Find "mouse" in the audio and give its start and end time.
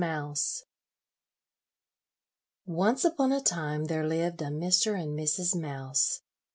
0.03-0.65, 5.55-6.23